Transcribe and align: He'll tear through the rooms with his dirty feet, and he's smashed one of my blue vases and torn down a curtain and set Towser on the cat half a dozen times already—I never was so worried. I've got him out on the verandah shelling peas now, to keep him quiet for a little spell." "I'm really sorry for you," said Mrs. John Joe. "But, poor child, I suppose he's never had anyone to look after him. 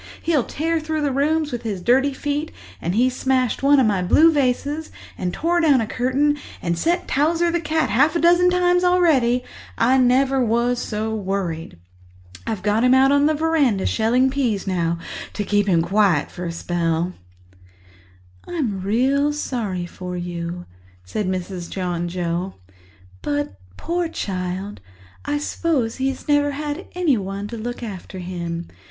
He'll 0.23 0.43
tear 0.43 0.79
through 0.79 1.01
the 1.01 1.11
rooms 1.11 1.51
with 1.51 1.61
his 1.61 1.79
dirty 1.79 2.11
feet, 2.11 2.51
and 2.81 2.95
he's 2.95 3.15
smashed 3.15 3.61
one 3.61 3.79
of 3.79 3.85
my 3.85 4.01
blue 4.01 4.31
vases 4.31 4.89
and 5.15 5.31
torn 5.31 5.61
down 5.61 5.79
a 5.79 5.85
curtain 5.85 6.39
and 6.59 6.75
set 6.75 7.07
Towser 7.07 7.45
on 7.45 7.53
the 7.53 7.59
cat 7.61 7.91
half 7.91 8.15
a 8.15 8.19
dozen 8.19 8.49
times 8.49 8.83
already—I 8.83 9.99
never 9.99 10.43
was 10.43 10.79
so 10.79 11.13
worried. 11.13 11.77
I've 12.47 12.63
got 12.63 12.83
him 12.83 12.95
out 12.95 13.11
on 13.11 13.27
the 13.27 13.35
verandah 13.35 13.85
shelling 13.85 14.31
peas 14.31 14.65
now, 14.65 14.97
to 15.33 15.43
keep 15.43 15.67
him 15.67 15.83
quiet 15.83 16.31
for 16.31 16.45
a 16.45 16.45
little 16.47 16.57
spell." 16.59 17.13
"I'm 18.47 18.81
really 18.81 19.33
sorry 19.33 19.85
for 19.85 20.17
you," 20.17 20.65
said 21.05 21.27
Mrs. 21.27 21.69
John 21.69 22.07
Joe. 22.07 22.55
"But, 23.21 23.53
poor 23.77 24.09
child, 24.09 24.81
I 25.25 25.37
suppose 25.37 25.97
he's 25.97 26.27
never 26.27 26.49
had 26.53 26.87
anyone 26.95 27.47
to 27.49 27.55
look 27.57 27.83
after 27.83 28.17
him. 28.17 28.67